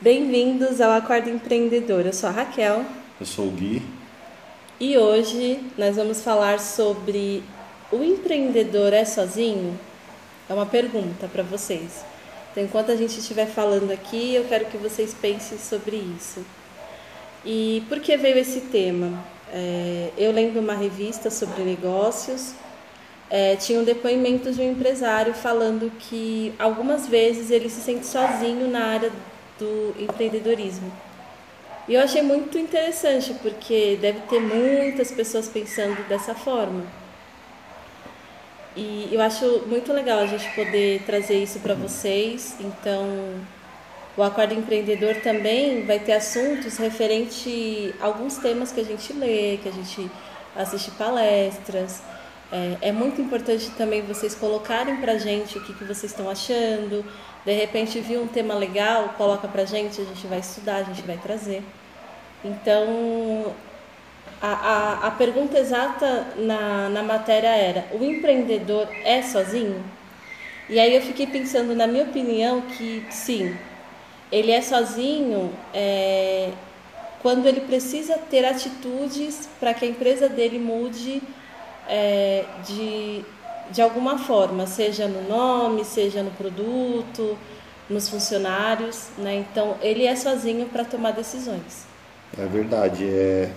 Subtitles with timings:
[0.00, 2.06] Bem-vindos ao Acordo Empreendedor.
[2.06, 2.84] Eu sou a Raquel.
[3.18, 3.82] Eu sou o Gui.
[4.78, 7.42] E hoje nós vamos falar sobre
[7.90, 9.76] o empreendedor é sozinho?
[10.48, 12.04] É uma pergunta para vocês.
[12.52, 16.46] Então, enquanto a gente estiver falando aqui, eu quero que vocês pensem sobre isso.
[17.44, 19.18] E por que veio esse tema?
[19.52, 22.54] É, eu lendo uma revista sobre negócios,
[23.28, 28.70] é, tinha um depoimento de um empresário falando que algumas vezes ele se sente sozinho
[28.70, 29.10] na área
[29.58, 30.92] do empreendedorismo.
[31.88, 36.84] E eu achei muito interessante, porque deve ter muitas pessoas pensando dessa forma.
[38.76, 42.56] E eu acho muito legal a gente poder trazer isso para vocês.
[42.60, 43.34] Então,
[44.16, 49.58] o Acordo Empreendedor também vai ter assuntos referente a alguns temas que a gente lê,
[49.62, 50.10] que a gente
[50.54, 52.02] assiste palestras.
[52.50, 57.04] É, é muito importante também vocês colocarem para gente o que, que vocês estão achando.
[57.44, 61.02] De repente, viu um tema legal, coloca para gente, a gente vai estudar, a gente
[61.02, 61.62] vai trazer.
[62.44, 63.54] Então,
[64.40, 69.84] a, a, a pergunta exata na, na matéria era: o empreendedor é sozinho?
[70.68, 73.56] E aí eu fiquei pensando, na minha opinião, que sim,
[74.30, 76.50] ele é sozinho é,
[77.22, 81.22] quando ele precisa ter atitudes para que a empresa dele mude
[81.88, 83.24] é, de,
[83.70, 87.36] de alguma forma, seja no nome, seja no produto,
[87.88, 89.36] nos funcionários, né?
[89.36, 91.86] Então ele é sozinho para tomar decisões.
[92.38, 93.04] É verdade.
[93.04, 93.50] É...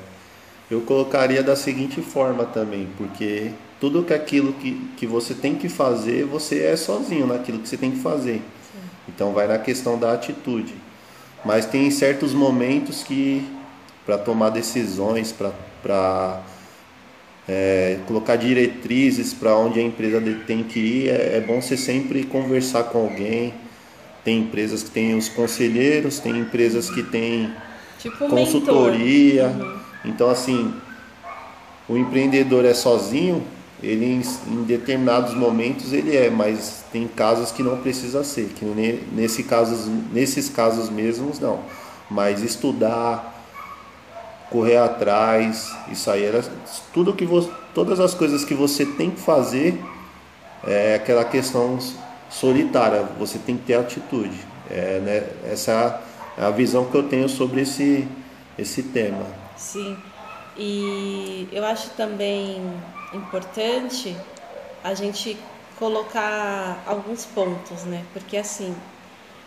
[0.69, 5.67] Eu colocaria da seguinte forma também, porque tudo que aquilo que, que você tem que
[5.67, 8.35] fazer, você é sozinho naquilo que você tem que fazer.
[8.35, 8.79] Sim.
[9.09, 10.73] Então vai na questão da atitude.
[11.43, 13.45] Mas tem certos momentos que
[14.05, 15.35] para tomar decisões,
[15.83, 16.41] para
[17.51, 22.23] é, colocar diretrizes para onde a empresa tem que ir, é, é, bom você sempre
[22.23, 23.53] conversar com alguém.
[24.23, 27.51] Tem empresas que têm os conselheiros, tem empresas que têm
[27.99, 29.47] tipo consultoria.
[29.47, 29.79] Uhum.
[30.05, 30.73] Então, assim,
[31.89, 33.43] o empreendedor é sozinho,
[33.83, 38.63] ele em, em, determinados momentos ele é, mas tem casos que não precisa ser, que
[39.11, 41.59] nesse casos, nesses casos mesmos não.
[42.09, 43.30] Mas estudar,
[44.51, 46.43] correr atrás, isso aí era
[46.93, 49.81] tudo que você, todas as coisas que você tem que fazer
[50.67, 51.79] é aquela questão
[52.29, 54.37] solitária, você tem que ter atitude.
[54.69, 56.01] É, né, essa
[56.37, 58.07] é a visão que eu tenho sobre esse,
[58.57, 59.25] esse tema.
[59.55, 59.97] Sim,
[60.57, 62.61] e eu acho também
[63.13, 64.15] importante
[64.83, 65.37] a gente
[65.79, 68.03] colocar alguns pontos, né?
[68.13, 68.75] Porque assim,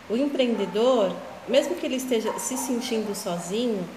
[0.09, 1.11] o empreendedor,
[1.47, 3.87] mesmo que ele esteja se sentindo sozinho,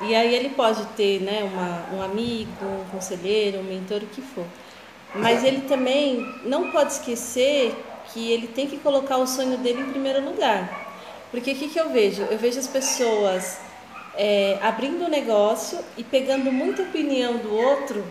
[0.00, 4.20] e aí ele pode ter né, uma, um amigo, um conselheiro, um mentor, o que
[4.20, 4.44] for.
[5.14, 7.74] Mas ele também não pode esquecer
[8.12, 10.86] que ele tem que colocar o sonho dele em primeiro lugar.
[11.30, 12.22] Porque o que, que eu vejo?
[12.22, 13.58] Eu vejo as pessoas
[14.14, 18.04] é, abrindo o um negócio e pegando muita opinião do outro,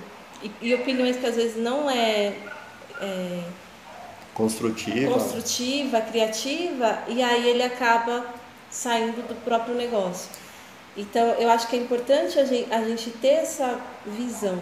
[0.43, 2.33] e, e opiniões que às vezes não é,
[2.99, 3.43] é
[4.33, 5.13] construtiva.
[5.13, 8.25] construtiva, criativa, e aí ele acaba
[8.69, 10.29] saindo do próprio negócio.
[10.97, 14.59] Então, eu acho que é importante a gente, a gente ter essa visão.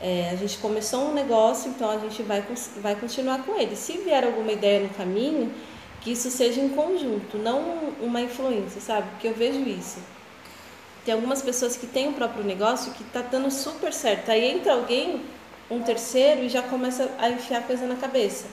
[0.00, 2.44] É, a gente começou um negócio, então a gente vai,
[2.78, 3.76] vai continuar com ele.
[3.76, 5.52] Se vier alguma ideia no caminho,
[6.00, 7.60] que isso seja em conjunto, não
[8.00, 9.08] uma influência, sabe?
[9.10, 9.98] Porque eu vejo isso.
[11.04, 14.30] Tem algumas pessoas que têm o próprio negócio que está dando super certo.
[14.30, 15.22] Aí entra alguém,
[15.70, 18.46] um terceiro, e já começa a enfiar coisa na cabeça.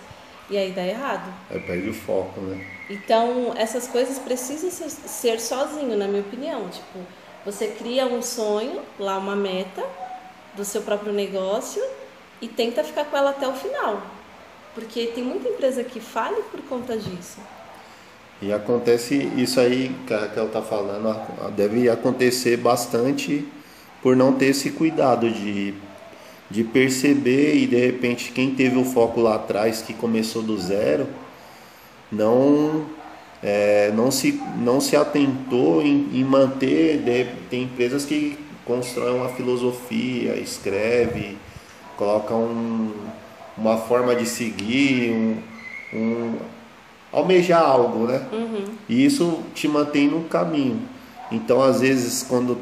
[0.52, 1.34] E aí dá errado.
[1.50, 2.68] Aí perde o foco, né?
[2.90, 6.68] Então, essas coisas precisam ser sozinho, na minha opinião.
[6.68, 7.00] Tipo,
[7.46, 9.82] você cria um sonho, lá uma meta
[10.54, 11.82] do seu próprio negócio
[12.42, 14.02] e tenta ficar com ela até o final.
[14.76, 17.40] Porque tem muita empresa que falha por conta disso.
[18.42, 21.16] E acontece isso aí que ela está falando,
[21.56, 23.48] deve acontecer bastante
[24.02, 25.76] por não ter esse cuidado de
[26.52, 31.08] de perceber e de repente quem teve o foco lá atrás, que começou do zero,
[32.12, 32.86] não
[33.42, 37.00] é, não, se, não se atentou em, em manter.
[37.00, 41.38] De, tem empresas que constroem uma filosofia, escreve,
[41.98, 42.92] colocam um,
[43.58, 45.38] uma forma de seguir, um,
[45.94, 46.36] um
[47.12, 48.28] almejar algo, né?
[48.32, 48.66] Uhum.
[48.90, 50.82] E isso te mantém no caminho.
[51.32, 52.58] Então, às vezes, quando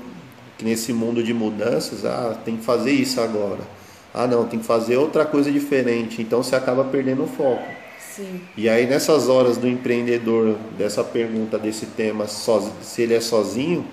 [0.62, 3.80] nesse mundo de mudanças, ah, tem que fazer isso agora
[4.14, 7.68] ah não, tem que fazer outra coisa diferente, então você acaba perdendo o foco.
[8.00, 8.42] Sim.
[8.58, 13.86] E aí nessas horas do empreendedor, dessa pergunta desse tema, se ele é sozinho,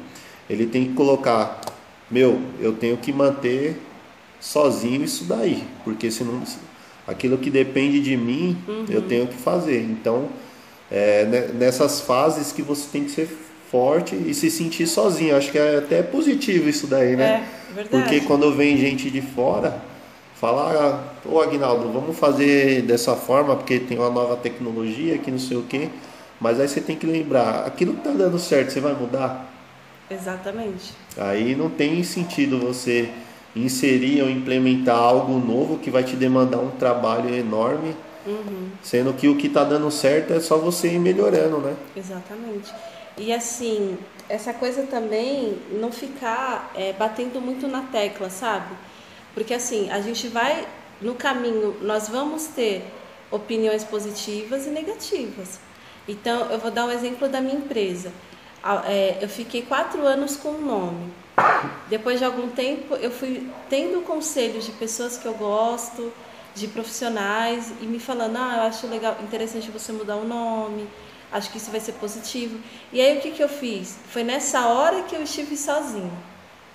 [0.48, 1.60] ele tem que colocar,
[2.10, 3.80] meu, eu tenho que manter
[4.40, 6.42] sozinho isso daí, porque senão
[7.06, 8.86] aquilo que depende de mim, uhum.
[8.88, 9.82] eu tenho que fazer.
[9.82, 10.28] Então,
[10.90, 13.28] é, nessas fases que você tem que ser
[13.70, 15.36] forte e se sentir sozinho.
[15.36, 17.46] Acho que é até positivo isso daí, né?
[17.70, 17.88] É, verdade.
[17.90, 19.80] Porque quando vem gente de fora,
[20.36, 25.56] falar, ô Agnaldo, vamos fazer dessa forma porque tem uma nova tecnologia que não sei
[25.56, 25.88] o quê.
[26.40, 29.50] Mas aí você tem que lembrar, aquilo que tá dando certo, você vai mudar?
[30.10, 30.92] Exatamente.
[31.16, 33.10] Aí não tem sentido você
[33.54, 37.96] inserir ou implementar algo novo que vai te demandar um trabalho enorme,
[38.26, 38.68] uhum.
[38.82, 41.74] sendo que o que está dando certo é só você ir melhorando, né?
[41.96, 42.70] Exatamente.
[43.16, 43.96] E assim,
[44.28, 48.74] essa coisa também não ficar é, batendo muito na tecla, sabe?
[49.36, 50.66] Porque assim, a gente vai
[50.98, 52.82] no caminho, nós vamos ter
[53.30, 55.60] opiniões positivas e negativas.
[56.08, 58.10] Então, eu vou dar um exemplo da minha empresa.
[58.86, 61.12] É, eu fiquei quatro anos com o nome.
[61.90, 66.10] Depois de algum tempo, eu fui tendo conselhos de pessoas que eu gosto,
[66.54, 70.88] de profissionais, e me falando: ah, eu acho legal, interessante você mudar o nome,
[71.30, 72.58] acho que isso vai ser positivo.
[72.90, 73.98] E aí, o que, que eu fiz?
[74.08, 76.10] Foi nessa hora que eu estive sozinha,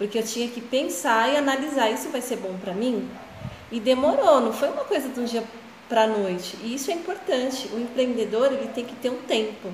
[0.01, 3.07] porque eu tinha que pensar e analisar: isso vai ser bom para mim?
[3.71, 5.43] E demorou, não foi uma coisa de um dia
[5.87, 6.57] para a noite.
[6.63, 7.69] E isso é importante.
[7.71, 9.69] O empreendedor ele tem que ter um tempo.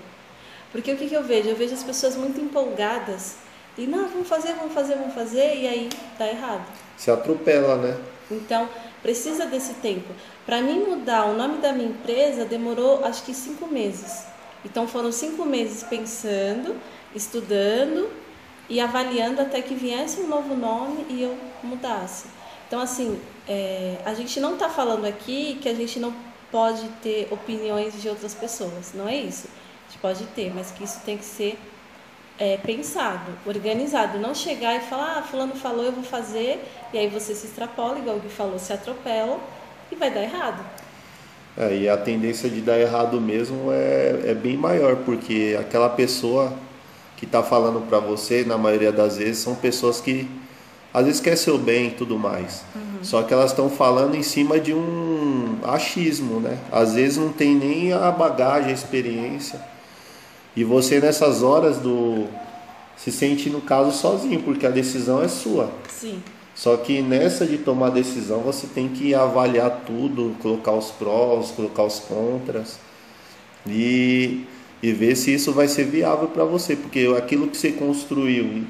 [0.69, 1.47] Porque o que, que eu vejo?
[1.47, 3.37] Eu vejo as pessoas muito empolgadas
[3.77, 5.89] e não, vamos fazer, vamos fazer, vamos fazer, e aí
[6.19, 6.65] dá errado.
[6.97, 7.97] Se atropela, né?
[8.29, 8.67] Então,
[9.01, 10.13] precisa desse tempo.
[10.45, 14.25] Para mim mudar o nome da minha empresa demorou acho que cinco meses.
[14.65, 16.75] Então foram cinco meses pensando,
[17.15, 18.26] estudando
[18.69, 22.25] e avaliando até que viesse um novo nome e eu mudasse.
[22.67, 26.13] Então, assim, é, a gente não está falando aqui que a gente não
[26.51, 29.47] pode ter opiniões de outras pessoas, não é isso.
[29.47, 31.57] A gente pode ter, mas que isso tem que ser
[32.37, 34.19] é, pensado, organizado.
[34.19, 37.99] Não chegar e falar, ah, fulano falou, eu vou fazer, e aí você se extrapola,
[37.99, 39.39] igual o Gui falou, se atropela
[39.91, 40.63] e vai dar errado.
[41.57, 46.53] É, e a tendência de dar errado mesmo é, é bem maior, porque aquela pessoa
[47.17, 50.29] que está falando para você, na maioria das vezes, são pessoas que
[50.93, 52.63] às vezes quer seu bem e tudo mais.
[52.75, 53.03] Uhum.
[53.03, 56.57] Só que elas estão falando em cima de um achismo, né?
[56.71, 59.59] Às vezes não tem nem a bagagem, a experiência.
[60.55, 62.27] E você nessas horas do
[62.95, 65.69] se sente no caso sozinho, porque a decisão é sua.
[65.87, 66.21] Sim.
[66.55, 71.83] Só que nessa de tomar decisão você tem que avaliar tudo, colocar os prós, colocar
[71.83, 72.79] os contras
[73.67, 74.45] e,
[74.81, 78.65] e ver se isso vai ser viável para você, porque aquilo que você construiu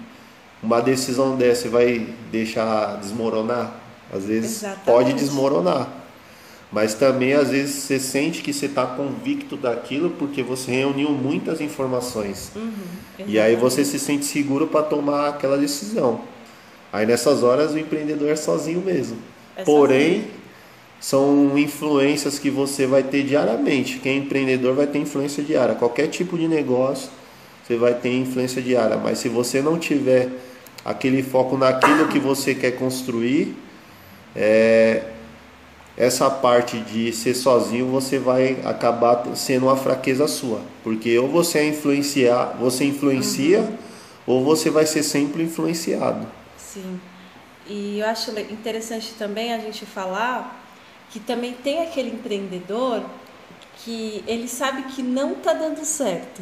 [0.61, 3.73] uma decisão dessa vai deixar desmoronar?
[4.11, 4.85] Às vezes Exatamente.
[4.85, 5.89] pode desmoronar.
[6.71, 11.61] Mas também às vezes você sente que você está convicto daquilo porque você reuniu muitas
[11.61, 12.51] informações.
[12.55, 12.71] Uhum,
[13.25, 16.21] e aí você se sente seguro para tomar aquela decisão.
[16.91, 19.17] Aí nessas horas o empreendedor é sozinho mesmo.
[19.55, 20.31] É Porém, sozinho.
[20.99, 23.99] São influências que você vai ter diariamente.
[23.99, 25.75] Quem é empreendedor vai ter influência diária.
[25.75, 27.09] Qualquer tipo de negócio
[27.63, 28.97] você vai ter influência diária.
[28.97, 30.29] Mas se você não tiver
[30.83, 33.55] aquele foco naquilo que você quer construir,
[34.35, 35.03] é,
[35.97, 41.57] essa parte de ser sozinho você vai acabar sendo uma fraqueza sua, porque ou você
[41.57, 43.77] é influenciar, você influencia, uhum.
[44.27, 46.27] ou você vai ser sempre influenciado.
[46.55, 46.99] Sim.
[47.67, 50.66] E eu acho interessante também a gente falar
[51.09, 53.03] que também tem aquele empreendedor
[53.77, 56.41] que ele sabe que não está dando certo,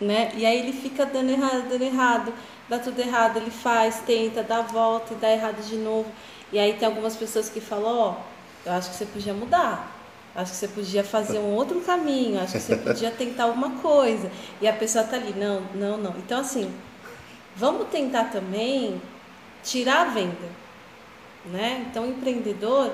[0.00, 0.32] né?
[0.36, 2.32] E aí ele fica dando errado, dando errado
[2.72, 6.10] dá tudo errado, ele faz, tenta, dá a volta e dá errado de novo.
[6.50, 9.90] E aí tem algumas pessoas que falam, ó, oh, eu acho que você podia mudar.
[10.34, 14.30] Acho que você podia fazer um outro caminho, acho que você podia tentar alguma coisa.
[14.60, 16.14] E a pessoa tá ali, não, não, não.
[16.16, 16.72] Então assim,
[17.54, 19.00] vamos tentar também
[19.62, 20.48] tirar a venda,
[21.44, 21.84] né?
[21.90, 22.90] Então o empreendedor,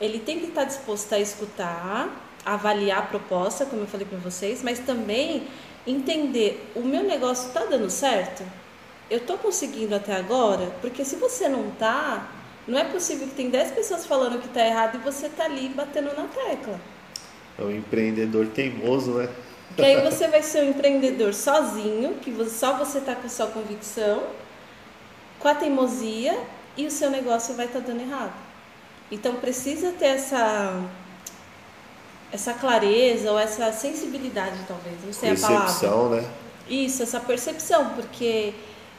[0.00, 2.08] ele tem que estar disposto a escutar,
[2.44, 5.48] avaliar a proposta, como eu falei para vocês, mas também
[5.86, 8.44] entender, o meu negócio está dando certo?
[9.10, 10.72] eu estou conseguindo até agora?
[10.80, 12.28] Porque se você não tá,
[12.66, 15.68] não é possível que tem 10 pessoas falando que está errado e você está ali
[15.68, 16.80] batendo na tecla.
[17.58, 19.28] É um empreendedor teimoso, né?
[19.76, 24.22] Que aí você vai ser um empreendedor sozinho, que só você está com sua convicção,
[25.38, 26.38] com a teimosia
[26.76, 28.45] e o seu negócio vai estar tá dando errado.
[29.10, 30.82] Então precisa ter essa
[32.32, 35.72] essa clareza ou essa sensibilidade, talvez, não sei percepção, a palavra.
[35.72, 36.30] Percepção, né?
[36.68, 38.52] Isso, essa percepção, porque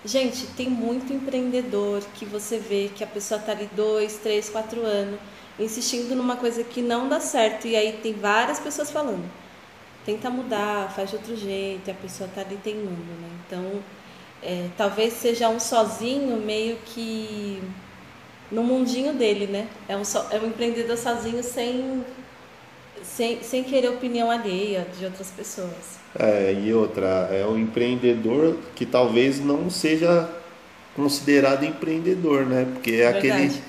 [0.06, 4.86] Gente, tem muito empreendedor que você vê que a pessoa está ali dois, três, quatro
[4.86, 5.20] anos
[5.60, 9.30] insistindo numa coisa que não dá certo e aí tem várias pessoas falando.
[10.06, 13.30] Tenta mudar, faz de outro jeito, e a pessoa está ali teimando, né?
[13.46, 13.84] Então,
[14.42, 17.62] é, talvez seja um sozinho meio que
[18.52, 19.68] no mundinho dele, né?
[19.88, 22.04] É um, so, é um empreendedor sozinho sem
[23.04, 25.98] sem, sem querer opinião alheia de outras pessoas.
[26.18, 30.30] É, e outra, é o empreendedor que talvez não seja
[30.96, 32.66] considerado empreendedor, né?
[32.74, 33.18] Porque é Verdade.
[33.18, 33.64] aquele,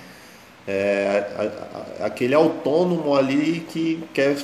[0.67, 4.37] é, a- a- aquele autônomo ali que quer,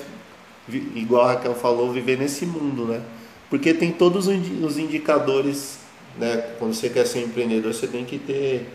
[0.95, 3.00] igual a Raquel falou, viver nesse mundo, né?
[3.49, 5.79] Porque tem todos os indicadores,
[6.19, 6.37] né?
[6.59, 8.67] Quando você quer ser empreendedor, você tem que ter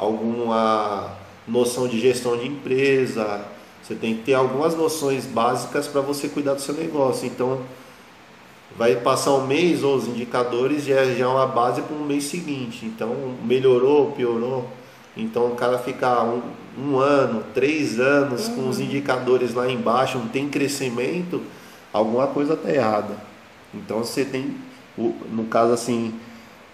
[0.00, 1.12] alguma
[1.46, 3.44] noção de gestão de empresa,
[3.82, 7.26] você tem que ter algumas noções básicas para você cuidar do seu negócio.
[7.26, 7.60] Então,
[8.78, 12.24] vai passar um mês ou os indicadores já, já é uma base para o mês
[12.24, 12.86] seguinte.
[12.86, 13.14] Então,
[13.44, 14.66] melhorou, piorou.
[15.14, 16.40] Então, o cara ficar um,
[16.78, 21.42] um ano, três anos com os indicadores lá embaixo, não tem crescimento,
[21.92, 23.16] alguma coisa está errada.
[23.74, 24.54] Então, você tem,
[24.96, 26.14] no caso assim,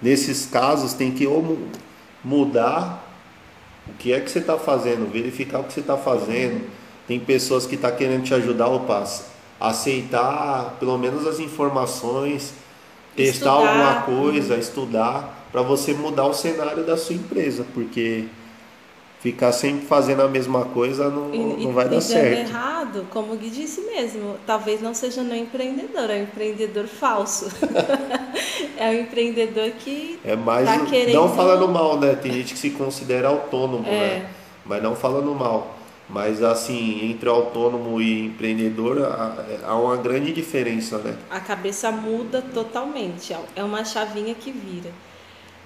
[0.01, 1.69] nesses casos, tem que ou mu-
[2.23, 3.06] mudar
[3.89, 6.69] o que é que você está fazendo, verificar o que você está fazendo.
[7.07, 9.05] Tem pessoas que estão querendo te ajudar, opa,
[9.61, 12.53] aceitar pelo menos as informações,
[13.15, 13.51] testar Estudar.
[13.53, 18.27] alguma coisa, estudar, para você mudar o cenário da sua empresa, porque
[19.21, 22.49] ficar sempre fazendo a mesma coisa não, E, não e- vai e dar dando certo.
[22.49, 27.47] errado, como o Gui disse mesmo, talvez não seja nem empreendedor, é um empreendedor falso.
[28.77, 32.15] é um empreendedor que É mais tá querendo- não falando mal, né?
[32.15, 33.91] Tem gente que se considera autônomo, É.
[34.21, 34.31] né?
[34.65, 35.75] Mas não falando mal.
[36.09, 38.99] Mas assim, entre autônomo e empreendedor
[39.65, 41.17] há uma grande diferença, né?
[41.29, 44.91] a cabeça muda totalmente, é uma chavinha que vira.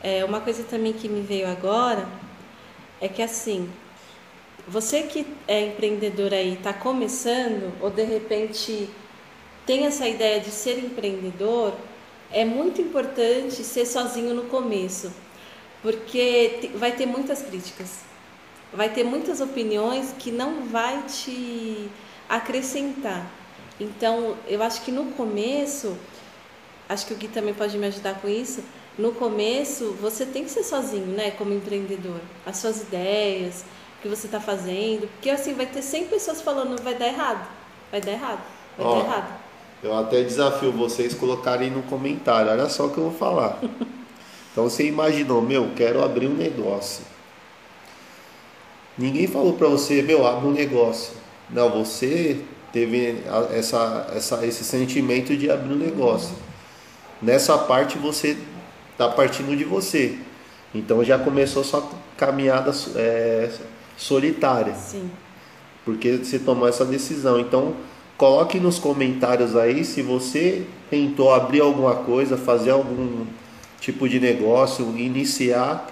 [0.02, 2.06] É, uma coisa também que me veio agora
[3.00, 3.70] é que assim,
[4.68, 8.88] você que é empreendedor aí, está começando, ou de repente
[9.66, 11.74] tem essa ideia de ser empreendedor,
[12.30, 15.12] é muito importante ser sozinho no começo,
[15.82, 18.00] porque vai ter muitas críticas,
[18.72, 21.88] vai ter muitas opiniões que não vai te
[22.28, 23.26] acrescentar.
[23.80, 25.96] Então, eu acho que no começo,
[26.88, 28.62] acho que o Gui também pode me ajudar com isso.
[28.98, 32.20] No começo, você tem que ser sozinho, né, como empreendedor.
[32.44, 33.64] As suas ideias,
[33.98, 37.48] o que você está fazendo, porque assim vai ter 100 pessoas falando vai dar errado,
[37.90, 38.40] vai dar errado,
[38.76, 39.40] vai Ó, dar errado.
[39.82, 43.60] Eu até desafio vocês colocarem no comentário, olha só o que eu vou falar.
[44.52, 47.04] Então você imaginou, meu, quero abrir um negócio.
[48.98, 51.14] Ninguém falou para você, meu, abre um negócio.
[51.48, 52.42] Não, você
[52.72, 56.34] teve essa, essa, esse sentimento de abrir um negócio.
[57.22, 58.36] Nessa parte você
[59.00, 60.18] está partindo de você.
[60.74, 61.82] Então já começou sua
[62.16, 63.48] caminhada é,
[63.96, 65.10] solitária Sim.
[65.84, 67.40] porque você tomou essa decisão.
[67.40, 67.74] Então,
[68.18, 73.24] coloque nos comentários aí se você tentou abrir alguma coisa, fazer algum
[73.80, 75.88] tipo de negócio, iniciar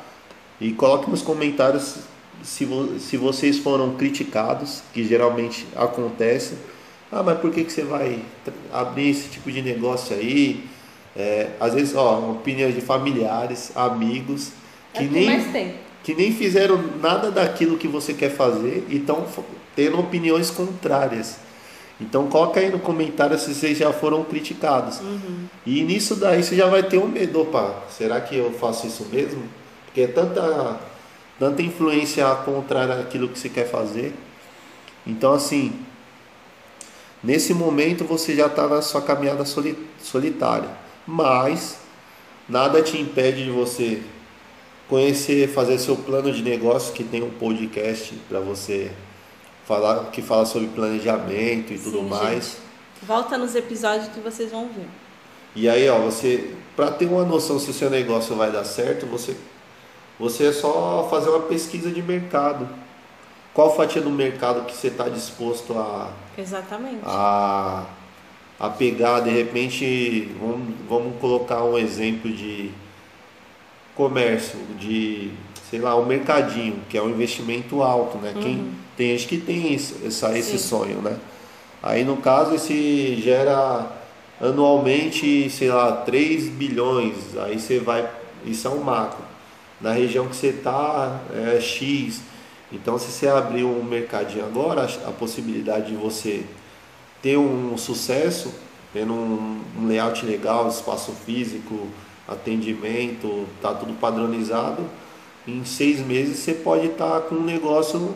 [0.61, 1.97] e coloque nos comentários
[2.43, 6.55] se, vo- se vocês foram criticados, que geralmente acontece.
[7.11, 8.21] Ah, mas por que, que você vai
[8.71, 10.62] abrir esse tipo de negócio aí?
[11.19, 14.53] É, às vezes, ó, opiniões de familiares, amigos,
[14.95, 15.27] É que que nem
[16.05, 19.27] que nem fizeram nada daquilo que você quer fazer e estão
[19.75, 21.37] tendo opiniões contrárias.
[22.01, 25.01] Então coloca aí no comentário se vocês já foram criticados.
[25.67, 29.05] E nisso daí você já vai ter um medo, opa, será que eu faço isso
[29.13, 29.43] mesmo?
[29.87, 30.79] Porque é tanta,
[31.39, 34.15] tanta influência contrária àquilo que você quer fazer.
[35.05, 35.73] Então assim,
[37.23, 40.69] nesse momento você já está na sua caminhada soli- solitária.
[41.11, 41.79] Mas
[42.47, 44.03] nada te impede de você
[44.87, 48.93] conhecer, fazer seu plano de negócio, que tem um podcast para você
[49.67, 52.45] falar, que fala sobre planejamento e tudo Sim, mais.
[52.45, 52.57] gente.
[53.05, 54.87] Volta nos episódios que vocês vão ver.
[55.57, 59.07] E aí, ó, você, para ter uma noção se o seu negócio vai dar certo,
[59.07, 59.35] você,
[60.21, 62.69] você é só fazer uma pesquisa de mercado.
[63.55, 67.00] Qual fatia do mercado que você está disposto a, Exatamente.
[67.05, 67.87] a,
[68.59, 72.71] a pegar, de repente, vamos, vamos colocar um exemplo de
[73.95, 75.31] comércio, de,
[75.71, 78.35] sei lá, um mercadinho, que é um investimento alto, né?
[78.41, 81.17] Quem, tem gente que tem esse, essa, esse sonho, né?
[81.81, 83.87] Aí, no caso, esse gera
[84.41, 88.09] anualmente, sei lá, 3 bilhões, aí você vai,
[88.45, 89.23] isso é um macro.
[89.81, 92.21] Na região que você está, é X.
[92.73, 96.45] Então, se você abrir um mercadinho agora, a possibilidade de você
[97.23, 98.53] ter um sucesso,
[98.93, 101.89] tendo um, um layout legal, espaço físico,
[102.27, 104.85] atendimento, tá tudo padronizado,
[105.47, 108.15] em seis meses você pode estar com um negócio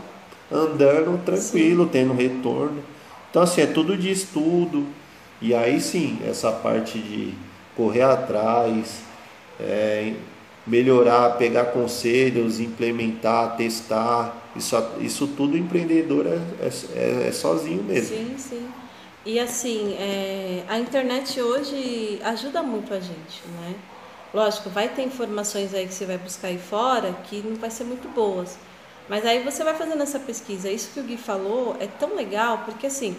[0.50, 2.82] andando tranquilo, tendo retorno.
[3.30, 4.86] Então assim, é tudo de estudo.
[5.40, 7.34] E aí sim, essa parte de
[7.74, 9.00] correr atrás,
[9.58, 10.12] é,
[10.66, 16.38] melhorar, pegar conselhos, implementar, testar, isso, isso tudo empreendedor é,
[16.94, 18.16] é- é sozinho mesmo.
[18.16, 18.68] Sim, sim.
[19.24, 23.74] E assim, é, a internet hoje ajuda muito a gente, né?
[24.34, 27.84] Lógico, vai ter informações aí que você vai buscar aí fora que não vai ser
[27.84, 28.58] muito boas.
[29.08, 30.70] Mas aí você vai fazendo essa pesquisa.
[30.70, 33.16] Isso que o Gui falou é tão legal, porque assim,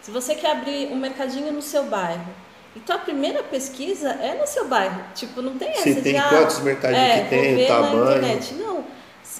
[0.00, 2.32] se você quer abrir um mercadinho no seu bairro,
[2.74, 5.02] então a primeira pesquisa é no seu bairro.
[5.14, 8.04] Tipo, não tem essa Se tem de, ah, quantos mercadinhos é, que tem, o tamanho.
[8.04, 8.54] na internet.
[8.54, 8.84] Não.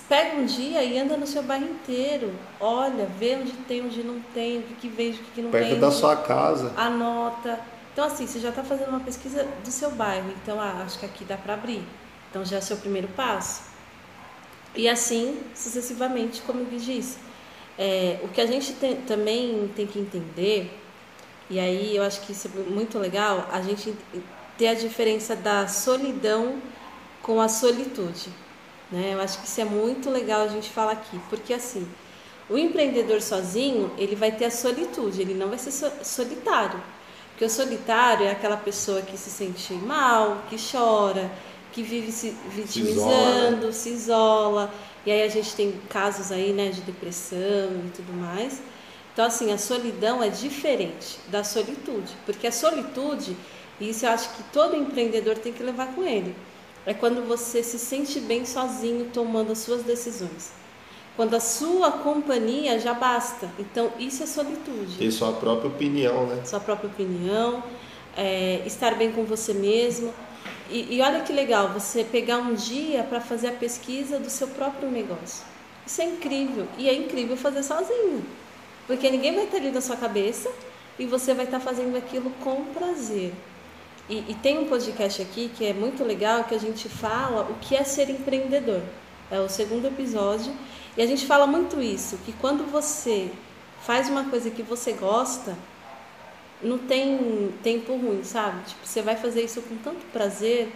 [0.09, 2.33] Pega um dia e anda no seu bairro inteiro.
[2.61, 5.71] Olha, vê onde tem, onde não tem, o que, que vejo, o que, não Perto
[5.71, 5.81] tem.
[5.81, 6.73] da onde- sua casa.
[6.77, 7.61] Anota.
[7.93, 10.31] Então, assim, você já está fazendo uma pesquisa do seu bairro.
[10.43, 11.83] Então, ah, acho que aqui dá para abrir.
[12.31, 13.63] Então, já é o seu primeiro passo.
[14.75, 17.19] E assim sucessivamente, como eu disse.
[17.79, 20.79] É, o que a gente tem- também tem que entender,
[21.51, 23.95] e aí eu acho que isso é muito legal, a gente
[24.57, 26.57] ter a diferença da solidão
[27.23, 28.31] com a solitude.
[28.93, 29.15] Né?
[29.15, 31.87] Eu acho que isso é muito legal a gente falar aqui, porque assim,
[32.49, 36.83] o empreendedor sozinho, ele vai ter a solitude, ele não vai ser so- solitário.
[37.31, 41.31] Porque o solitário é aquela pessoa que se sente mal, que chora,
[41.73, 44.73] que vive se vitimizando, se isola.
[45.07, 47.39] E aí a gente tem casos aí, né, de depressão
[47.87, 48.61] e tudo mais.
[49.13, 52.15] Então, assim, a solidão é diferente da solitude.
[52.27, 53.37] Porque a solitude,
[53.81, 56.35] e isso eu acho que todo empreendedor tem que levar com ele,
[56.85, 60.53] é quando você se sente bem sozinho tomando as suas decisões.
[61.15, 63.51] Quando a sua companhia já basta.
[63.59, 66.43] Então, isso é solitude Ter sua própria opinião, né?
[66.45, 67.63] sua própria opinião,
[68.17, 70.13] é, estar bem com você mesmo.
[70.71, 74.49] E, e olha que legal, você pegar um dia para fazer a pesquisa do seu
[74.49, 75.45] próprio negócio.
[75.87, 76.67] Isso é incrível.
[76.79, 78.25] E é incrível fazer sozinho.
[78.87, 80.51] Porque ninguém vai estar ali na sua cabeça
[80.99, 83.33] e você vai estar fazendo aquilo com prazer.
[84.09, 87.55] E, e tem um podcast aqui que é muito legal que a gente fala o
[87.61, 88.83] que é ser empreendedor.
[89.31, 90.53] É o segundo episódio.
[90.97, 93.31] E a gente fala muito isso, que quando você
[93.83, 95.57] faz uma coisa que você gosta,
[96.63, 98.63] não tem tempo ruim, sabe?
[98.67, 100.71] Tipo, você vai fazer isso com tanto prazer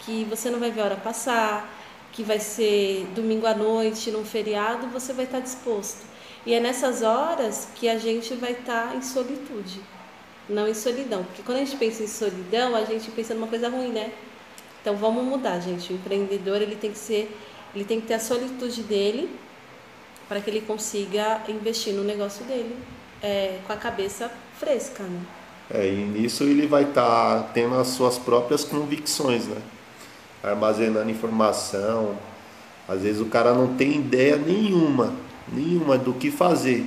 [0.00, 1.72] que você não vai ver a hora passar,
[2.12, 6.04] que vai ser domingo à noite, num feriado, você vai estar disposto.
[6.44, 9.80] E é nessas horas que a gente vai estar em solitude,
[10.52, 11.24] não em solidão.
[11.24, 14.12] Porque quando a gente pensa em solidão, a gente pensa numa coisa ruim, né?
[14.80, 15.92] Então vamos mudar, gente.
[15.92, 17.36] O empreendedor ele tem que ser,
[17.74, 19.30] ele tem que ter a solitude dele
[20.28, 22.76] para que ele consiga investir no negócio dele
[23.22, 25.20] é, com a cabeça fresca, né?
[25.70, 29.56] É, e nisso ele vai estar tendo as suas próprias convicções, né?
[30.42, 32.16] Armazenando informação.
[32.88, 35.14] Às vezes o cara não tem ideia nenhuma,
[35.50, 36.84] nenhuma do que fazer.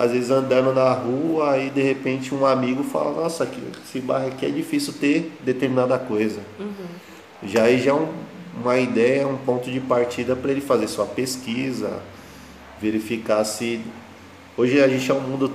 [0.00, 4.28] Às vezes andando na rua aí de repente um amigo fala, nossa, aqui, esse bairro
[4.28, 6.38] aqui é difícil ter determinada coisa.
[7.42, 8.08] Já aí já é um-
[8.62, 12.00] uma ideia, um ponto de partida para ele fazer sua pesquisa,
[12.80, 13.80] verificar se.
[14.56, 15.50] Hoje a gente é um mundo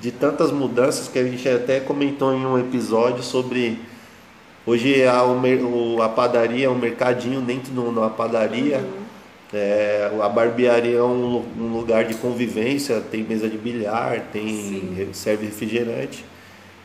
[0.00, 3.80] de tantas mudanças que a gente até comentou em um episódio sobre.
[4.64, 8.84] Hoje a, o- a padaria, o mercadinho dentro de uma padaria,
[9.52, 15.08] é, a barbearia é um, um lugar de convivência, tem mesa de bilhar, tem Sim.
[15.12, 16.24] serve refrigerante.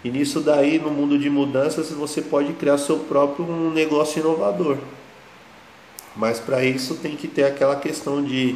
[0.04, 4.78] E nisso daí, no mundo de mudanças, você pode criar seu próprio um negócio inovador.
[6.16, 8.56] Mas para isso tem que ter aquela questão de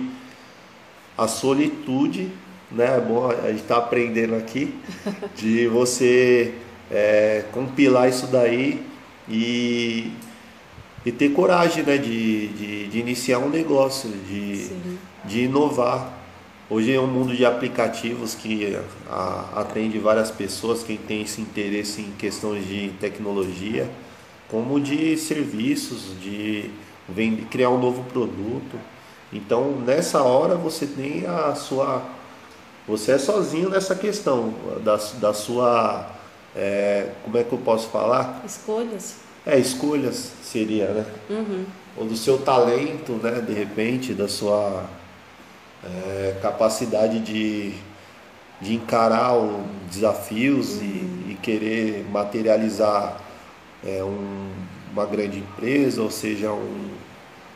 [1.18, 2.30] a solitude,
[2.72, 2.98] né?
[2.98, 4.74] É bom, a gente está aprendendo aqui,
[5.36, 6.54] de você
[6.92, 8.86] é, compilar isso daí
[9.28, 10.12] e,
[11.06, 11.98] e ter coragem né?
[11.98, 14.98] de, de, de iniciar um negócio, de, Sim.
[15.26, 16.14] de inovar.
[16.70, 18.78] Hoje é um mundo de aplicativos que
[19.10, 23.90] a- atende várias pessoas, quem tem esse interesse em questões de tecnologia,
[24.50, 26.70] como de serviços, de
[27.08, 28.78] vender, criar um novo produto.
[29.32, 32.02] Então, nessa hora você tem a sua.
[32.88, 36.10] Você é sozinho nessa questão da, da sua.
[36.56, 38.42] é, como é que eu posso falar?
[38.46, 39.16] Escolhas.
[39.48, 41.06] É, escolhas seria, né?
[41.30, 41.66] Uhum.
[41.96, 44.86] ou do seu talento, né, de repente, da sua
[45.84, 47.72] é, capacidade de,
[48.62, 50.86] de encarar os desafios e,
[51.32, 53.22] e querer materializar
[53.86, 54.52] é, um-
[54.92, 56.92] uma grande empresa, ou seja, um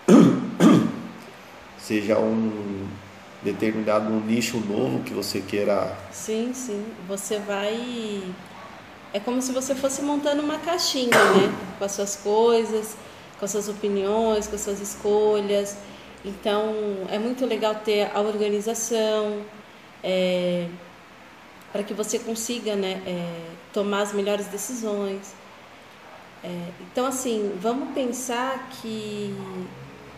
[1.77, 2.88] seja um
[3.43, 6.86] determinado nicho novo que você queira Sim, sim.
[7.08, 8.23] Você vai.
[9.13, 11.54] É como se você fosse montando uma caixinha, né?
[11.78, 12.95] Com as suas coisas,
[13.38, 15.78] com as suas opiniões, com as suas escolhas.
[16.24, 16.74] Então,
[17.10, 19.41] é muito legal ter a organização,
[20.04, 20.67] é,
[21.71, 25.34] para que você consiga né, é, tomar as melhores decisões.
[26.43, 26.50] É,
[26.82, 29.36] então, assim, vamos pensar que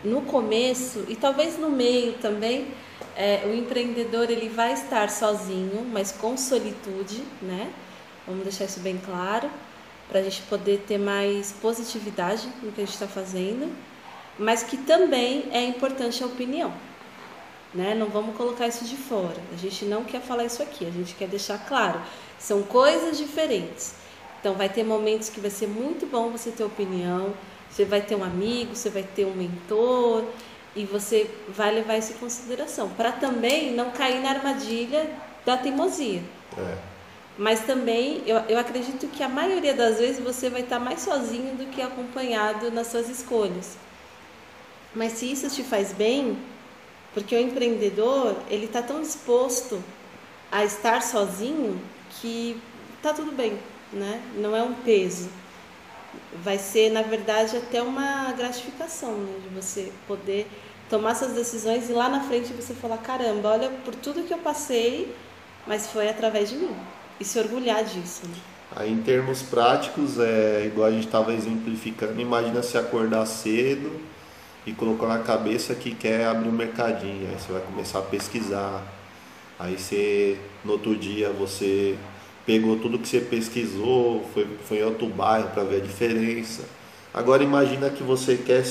[0.04, 2.68] no começo e talvez no meio também,
[3.16, 7.72] é, o empreendedor ele vai estar sozinho, mas com solitude, né?
[8.26, 9.50] Vamos deixar isso bem claro,
[10.08, 13.70] para a gente poder ter mais positividade no que a gente está fazendo,
[14.38, 16.72] mas que também é importante a opinião.
[17.74, 17.94] Né?
[17.94, 19.36] Não vamos colocar isso de fora.
[19.52, 22.00] A gente não quer falar isso aqui, a gente quer deixar claro.
[22.38, 23.94] São coisas diferentes.
[24.40, 27.32] Então, vai ter momentos que vai ser muito bom você ter opinião,
[27.70, 30.24] você vai ter um amigo, você vai ter um mentor
[30.76, 35.10] e você vai levar isso em consideração, para também não cair na armadilha
[35.44, 36.22] da teimosia.
[36.58, 36.93] É.
[37.36, 41.56] Mas também eu, eu acredito que a maioria das vezes você vai estar mais sozinho
[41.56, 43.76] do que acompanhado nas suas escolhas.
[44.94, 46.38] Mas se isso te faz bem,
[47.12, 49.82] porque o empreendedor ele está tão disposto
[50.50, 51.80] a estar sozinho
[52.20, 52.60] que
[53.02, 53.58] tá tudo bem,
[53.92, 54.22] né?
[54.36, 55.28] Não é um peso.
[56.44, 59.40] Vai ser, na verdade, até uma gratificação, né?
[59.42, 60.46] De você poder
[60.88, 64.38] tomar essas decisões e lá na frente você falar, caramba, olha por tudo que eu
[64.38, 65.12] passei,
[65.66, 66.76] mas foi através de mim
[67.20, 68.22] e se orgulhar disso.
[68.26, 68.34] Né?
[68.76, 74.00] Aí, em termos práticos, é igual a gente estava exemplificando, imagina se acordar cedo
[74.66, 78.82] e colocar na cabeça que quer abrir um mercadinho, aí você vai começar a pesquisar,
[79.58, 81.96] aí você, no outro dia, você
[82.44, 86.64] pegou tudo que você pesquisou, foi, foi em outro bairro para ver a diferença.
[87.12, 88.64] Agora imagina que você quer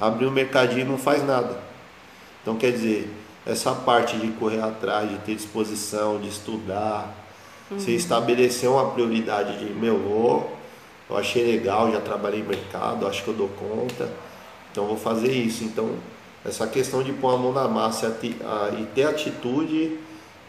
[0.00, 1.58] abrir um mercadinho e não faz nada.
[2.40, 3.10] Então quer dizer,
[3.44, 7.27] essa parte de correr atrás, de ter disposição, de estudar,
[7.70, 7.78] Uhum.
[7.78, 10.52] Você estabeleceu uma prioridade de, meu, vou,
[11.08, 14.10] eu achei legal, já trabalhei em mercado, acho que eu dou conta,
[14.70, 15.64] então vou fazer isso.
[15.64, 15.96] Então,
[16.44, 19.98] essa questão de pôr a mão na massa e ter atitude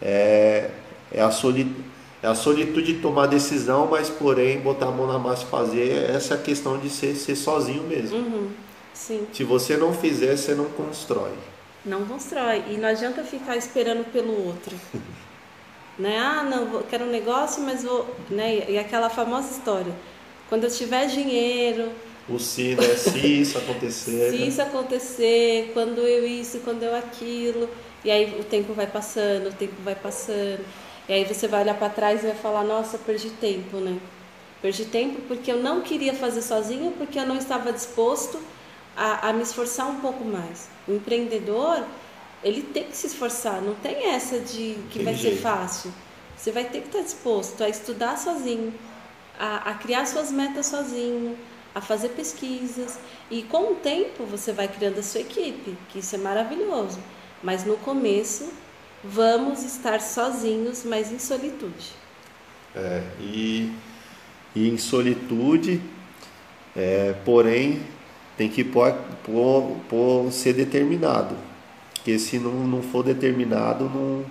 [0.01, 0.69] é,
[1.11, 1.83] é, a solitude,
[2.21, 6.09] é a solitude de tomar decisão, mas porém botar a mão na massa e fazer,
[6.09, 8.17] essa é a questão de ser, ser sozinho mesmo.
[8.17, 8.49] Uhum.
[8.93, 9.25] Sim.
[9.31, 11.31] Se você não fizer, você não constrói.
[11.85, 12.63] Não constrói.
[12.69, 14.75] E não adianta ficar esperando pelo outro.
[15.99, 16.17] né?
[16.17, 18.69] Ah, não, quero um negócio, mas vou, né?
[18.69, 19.93] E aquela famosa história,
[20.47, 21.91] quando eu tiver dinheiro,
[22.29, 22.95] o se, né?
[22.95, 24.29] Se isso acontecer.
[24.31, 24.47] se né?
[24.47, 27.69] isso acontecer, quando eu isso, quando eu aquilo,
[28.05, 30.63] e aí o tempo vai passando, o tempo vai passando,
[31.07, 33.97] e aí você vai olhar para trás e vai falar, nossa, perdi tempo, né?
[34.61, 38.39] Perdi tempo porque eu não queria fazer sozinho, porque eu não estava disposto
[38.95, 40.69] a, a me esforçar um pouco mais.
[40.87, 41.83] O empreendedor,
[42.43, 45.91] ele tem que se esforçar, não tem essa de que vai ser fácil.
[46.37, 48.73] Você vai ter que estar disposto a estudar sozinho,
[49.37, 51.37] a, a criar suas metas sozinho,
[51.75, 52.97] a fazer pesquisas.
[53.29, 56.99] E com o tempo você vai criando a sua equipe, que isso é maravilhoso.
[57.43, 58.53] Mas no começo,
[59.03, 61.93] vamos estar sozinhos, mas em solitude.
[62.73, 63.73] É, e,
[64.55, 65.81] e em solitude,
[66.75, 67.81] é, porém,
[68.37, 68.65] tem que
[70.31, 71.48] ser determinado
[71.99, 74.25] porque se não, não for determinado, não,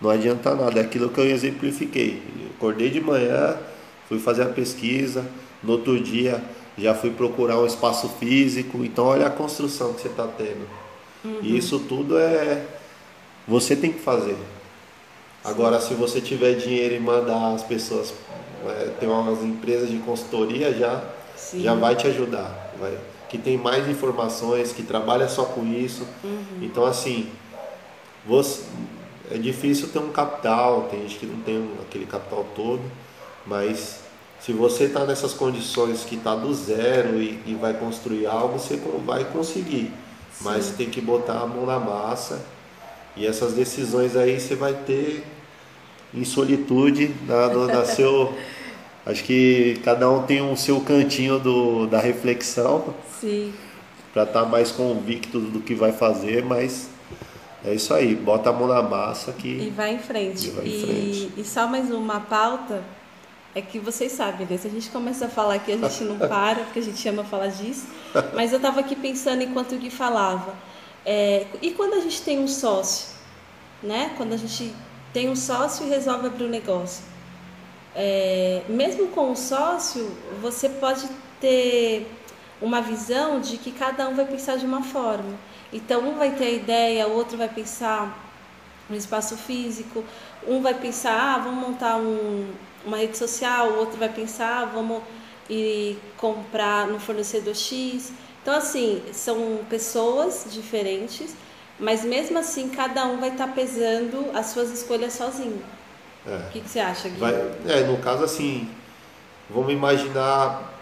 [0.00, 0.80] não adianta nada.
[0.80, 2.22] É aquilo que eu exemplifiquei.
[2.56, 3.56] acordei de manhã,
[4.08, 5.24] fui fazer a pesquisa,
[5.62, 6.42] no outro dia
[6.78, 8.82] já fui procurar um espaço físico.
[8.82, 10.66] Então, olha a construção que você está tendo.
[11.22, 11.40] Uhum.
[11.42, 12.64] E isso tudo é.
[13.46, 14.36] Você tem que fazer.
[15.44, 18.14] Agora, se você tiver dinheiro e mandar as pessoas.
[18.66, 21.02] É, tem umas empresas de consultoria já,
[21.54, 22.74] já vai te ajudar.
[22.78, 22.96] Vai
[23.30, 26.04] que tem mais informações, que trabalha só com isso.
[26.24, 26.58] Uhum.
[26.60, 27.30] Então, assim,
[28.26, 28.64] você,
[29.30, 32.82] é difícil ter um capital, tem gente que não tem aquele capital todo,
[33.46, 34.00] mas
[34.40, 38.76] se você está nessas condições que está do zero e, e, vai construir algo, você
[39.06, 39.92] vai conseguir.
[40.32, 40.44] Sim.
[40.44, 42.44] Mas tem que botar a mão na massa
[43.16, 45.24] e essas decisões aí você vai ter
[46.12, 48.34] em solitude na, no, na seu
[49.04, 52.94] Acho que cada um tem o um seu cantinho do, da reflexão.
[53.20, 53.52] Sim.
[54.12, 56.90] Para estar tá mais convicto do que vai fazer, mas
[57.64, 59.48] é isso aí, bota a mão na massa que.
[59.48, 60.48] E vai em frente.
[60.48, 61.32] E, vai em frente.
[61.36, 62.82] e, e só mais uma pauta
[63.54, 64.56] é que vocês sabem, né?
[64.56, 67.24] Se a gente começa a falar aqui, a gente não para, porque a gente ama
[67.24, 67.86] falar disso.
[68.34, 70.54] Mas eu estava aqui pensando enquanto o Gui falava.
[71.04, 73.08] É, e quando a gente tem um sócio,
[73.82, 74.12] né?
[74.16, 74.72] Quando a gente
[75.12, 77.04] tem um sócio e resolve abrir um negócio
[77.94, 81.08] é, mesmo com o sócio, você pode
[81.40, 82.06] ter
[82.60, 85.38] uma visão de que cada um vai pensar de uma forma.
[85.72, 88.30] Então, um vai ter a ideia, o outro vai pensar
[88.88, 90.04] no espaço físico,
[90.46, 92.52] um vai pensar, ah, vamos montar um,
[92.84, 95.02] uma rede social, o outro vai pensar, ah, vamos
[95.48, 98.12] ir comprar no fornecedor X.
[98.42, 101.34] Então, assim, são pessoas diferentes,
[101.78, 105.62] mas mesmo assim, cada um vai estar pesando as suas escolhas sozinho.
[106.26, 106.36] É.
[106.36, 107.18] O que, que, você acha, Gui?
[107.18, 107.34] Vai,
[107.66, 108.68] é, no caso, assim,
[109.48, 110.78] vamos imaginar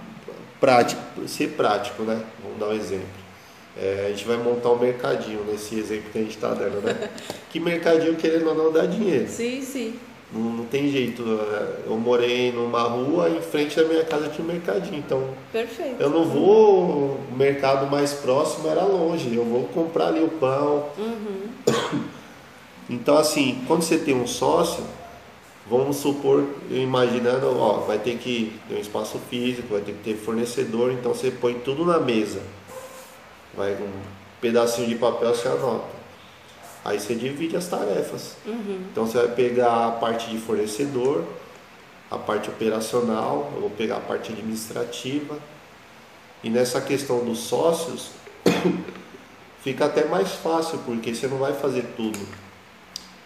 [0.60, 2.22] prático, ser prático, né?
[2.42, 3.06] Vamos dar um exemplo.
[3.76, 7.10] É, a gente vai montar um mercadinho nesse exemplo que a gente está dando, né?
[7.50, 9.28] que mercadinho, querendo ou não, dá dinheiro.
[9.28, 9.94] Sim, sim.
[10.32, 11.22] Não, não, tem jeito.
[11.86, 14.98] Eu morei numa rua, em frente da minha casa tinha um mercadinho.
[14.98, 16.00] Então, Perfeito.
[16.00, 17.18] eu não vou.
[17.30, 19.34] O mercado mais próximo era longe.
[19.34, 20.86] Eu vou comprar ali o pão.
[20.98, 22.08] Uhum.
[22.90, 24.82] Então, assim, quando você tem um sócio,
[25.68, 30.16] vamos supor, imaginando, ó, vai ter que ter um espaço físico, vai ter que ter
[30.16, 32.40] fornecedor, então você põe tudo na mesa.
[33.54, 33.92] Vai um
[34.40, 35.98] pedacinho de papel, você anota.
[36.84, 38.36] Aí você divide as tarefas.
[38.46, 38.86] Uhum.
[38.90, 41.24] Então você vai pegar a parte de fornecedor,
[42.10, 45.38] a parte operacional, eu vou pegar a parte administrativa.
[46.42, 48.10] E nessa questão dos sócios,
[49.60, 52.18] fica até mais fácil, porque você não vai fazer tudo.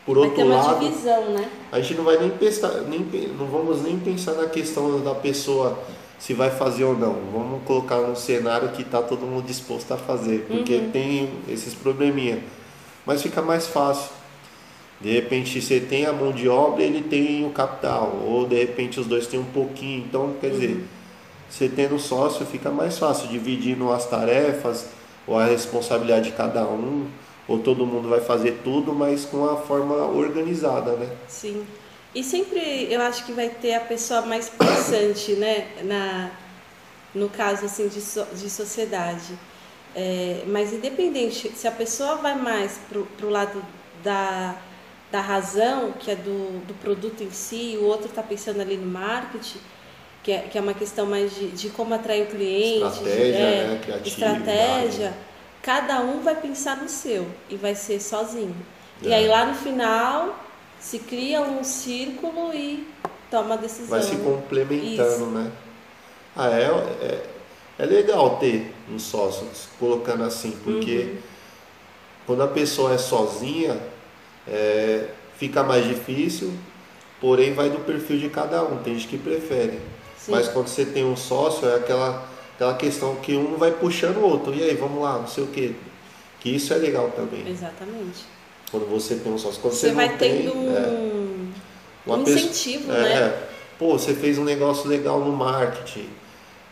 [0.04, 1.48] Por Vai outro lado, divisão, né?
[1.70, 3.00] a gente não vai nem pensar, nem,
[3.38, 5.78] não vamos nem pensar na questão da pessoa
[6.18, 7.16] se vai fazer ou não.
[7.32, 10.90] Vamos colocar um cenário que está todo mundo disposto a fazer, porque Uhum.
[10.90, 12.42] tem esses probleminha.
[13.06, 14.10] Mas fica mais fácil.
[15.00, 19.00] De repente você tem a mão de obra, ele tem o capital, ou de repente
[19.00, 20.04] os dois têm um pouquinho.
[20.08, 20.84] Então, quer dizer,
[21.50, 24.86] você tendo sócio fica mais fácil dividindo as tarefas
[25.26, 27.06] ou a responsabilidade de cada um,
[27.48, 31.08] ou todo mundo vai fazer tudo, mas com a forma organizada, né?
[31.28, 31.66] Sim.
[32.14, 35.66] E sempre eu acho que vai ter a pessoa mais pensante, né?
[35.82, 36.30] Na,
[37.14, 39.38] no caso assim de, so- de sociedade.
[39.94, 43.62] É, mas independente, se a pessoa vai mais pro, pro lado
[44.02, 44.56] da,
[45.10, 48.86] da razão, que é do, do produto em si, o outro está pensando ali no
[48.90, 49.58] marketing,
[50.22, 53.36] que é, que é uma questão mais de, de como atrair o cliente, de- Estratégia,
[53.36, 53.80] é, né?
[53.82, 54.08] Criatividade.
[54.38, 55.12] estratégia,
[55.62, 58.54] cada um vai pensar no seu e vai ser sozinho.
[59.00, 59.16] E É.
[59.16, 60.36] aí lá no final
[60.80, 62.86] se cria um círculo e
[63.30, 63.88] toma a decisão.
[63.88, 65.26] Vai se complementando, Isso.
[65.26, 65.50] né?
[66.36, 67.26] Ah, é, é,
[67.78, 69.46] é legal ter um sócio,
[69.78, 71.16] colocando assim, porque Uhum.
[72.26, 73.78] quando a pessoa é sozinha,
[74.48, 76.52] é, fica mais difícil,
[77.20, 79.80] porém vai do perfil de cada um, tem gente que prefere.
[80.18, 80.32] Sim.
[80.32, 84.22] Mas quando você tem um sócio, é aquela, aquela questão que um vai puxando o
[84.22, 85.72] outro, e aí, vamos lá, não sei o quê.
[86.40, 88.24] Que isso é legal também, Exatamente.
[88.70, 89.60] quando você tem um sócio.
[89.60, 93.42] Quando Você você, vai tem, tendo um, é, um pessoa- incentivo, é, né?
[93.78, 96.08] Pô, você fez um negócio legal no marketing.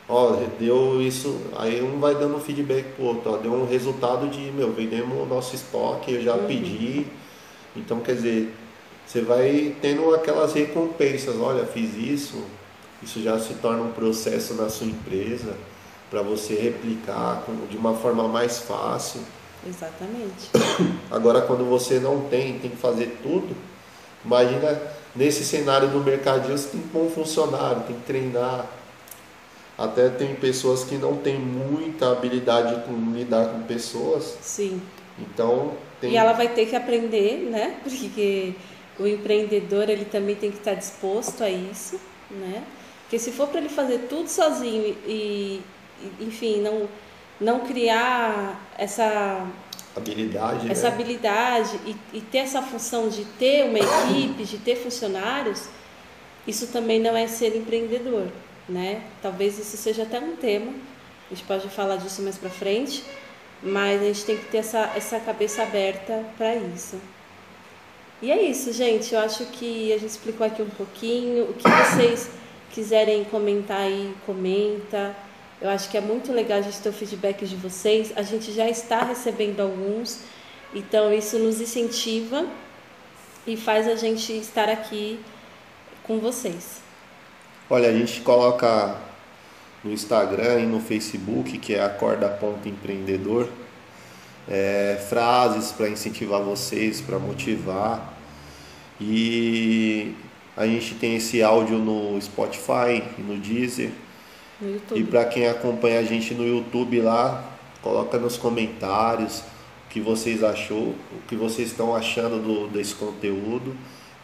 [0.09, 1.41] Ó, deu isso.
[1.57, 3.33] Aí um vai dando feedback pro outro.
[3.33, 6.47] Ó, deu um resultado de, meu, vendemos o nosso estoque, eu já Uhum.
[6.47, 7.07] pedi.
[7.77, 8.53] Então, quer dizer,
[9.07, 11.37] você vai tendo aquelas recompensas.
[11.37, 12.43] Olha, fiz isso.
[13.01, 15.55] Isso já se torna um processo na sua empresa
[16.11, 19.21] para você replicar de uma forma mais fácil.
[19.67, 20.51] Exatamente.
[21.11, 23.55] Agora, quando você não tem, tem que fazer tudo,
[24.25, 24.81] imagina
[25.15, 28.67] nesse cenário do mercadinho, você tem que pôr um funcionário, tem que treinar.
[29.79, 34.81] Até tem pessoas que não têm muita habilidade com lidar com pessoas, Sim.
[35.19, 37.81] então tem E ela vai ter que aprender, né?
[37.85, 38.55] Porque
[38.99, 41.99] o empreendedor ele também tem que estar disposto a isso,
[42.31, 42.63] né?
[43.03, 45.63] Porque se for para ele fazer tudo sozinho e,
[46.21, 46.89] enfim, não
[47.41, 49.47] não criar essa
[49.97, 50.95] habilidade, essa né?
[50.95, 55.69] habilidade e, e ter essa função de ter uma equipe, de ter funcionários,
[56.47, 58.27] isso também não é ser empreendedor,
[58.69, 59.03] né?
[59.23, 60.73] Talvez isso seja até um tema,
[61.31, 63.03] a gente pode falar disso mais para frente,
[63.63, 67.01] mas a gente tem que ter essa, essa cabeça aberta para isso.
[68.23, 69.15] E é isso, gente.
[69.15, 71.45] Eu acho que a gente explicou aqui um pouquinho.
[71.45, 72.31] O que vocês
[72.71, 75.17] quiserem comentar aí, comenta.
[75.61, 78.13] Eu acho que é muito legal a gente ter o feedback de vocês.
[78.17, 80.21] A gente já está recebendo alguns,
[80.75, 82.47] então isso nos incentiva
[83.47, 85.21] e faz a gente estar aqui
[86.03, 86.81] com vocês.
[87.69, 88.97] Olha, a gente coloca
[89.85, 93.49] no Instagram e no Facebook, que é acorda.empreendedor,
[94.49, 98.15] é, frases para incentivar vocês, para motivar.
[99.01, 100.15] E
[100.57, 103.91] a gente tem esse áudio no Spotify e no Deezer.
[104.95, 107.45] E para quem acompanha a gente no YouTube lá,
[107.81, 109.41] coloca nos comentários
[109.87, 113.75] o que vocês achou, o que vocês estão achando do, desse conteúdo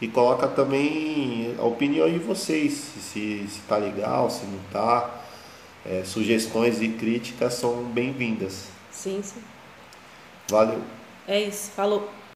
[0.00, 5.22] e coloca também a opinião de vocês, se, se, se tá legal, se não tá.
[5.84, 8.66] É, sugestões e críticas são bem-vindas.
[8.90, 9.40] Sim, sim.
[10.48, 10.82] Valeu!
[11.28, 11.70] É isso.
[11.70, 12.10] Falou.